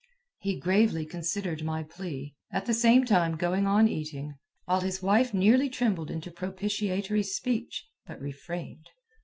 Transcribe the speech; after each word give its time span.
He 0.39 0.55
gravely 0.59 1.05
considered 1.05 1.63
my 1.63 1.83
plea, 1.83 2.33
at 2.49 2.65
the 2.65 2.73
same 2.73 3.05
time 3.05 3.37
going 3.37 3.67
on 3.67 3.87
eating, 3.87 4.33
while 4.65 4.81
his 4.81 5.03
wife 5.03 5.31
nearly 5.31 5.69
trembled 5.69 6.09
into 6.09 6.31
propitiatory 6.31 7.21
speech, 7.21 7.85
but 8.07 8.19
refrained. 8.19 8.89